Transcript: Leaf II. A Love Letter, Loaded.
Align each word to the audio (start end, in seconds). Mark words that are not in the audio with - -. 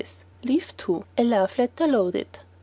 Leaf 0.43 0.73
II. 0.89 1.03
A 1.19 1.23
Love 1.23 1.59
Letter, 1.59 1.85
Loaded. 1.85 2.39